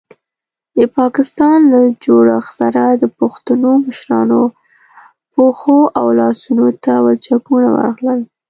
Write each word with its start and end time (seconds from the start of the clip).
د 0.77 0.79
پاکستان 0.97 1.57
له 1.73 1.81
جوړښت 2.03 2.51
سره 2.61 2.83
د 3.01 3.03
پښتنو 3.19 3.69
مشرانو 3.85 4.41
پښو 5.33 5.79
او 5.99 6.05
لاسونو 6.19 6.67
ته 6.83 6.93
ولچکونه 7.05 7.67
ورغلل. 7.75 8.19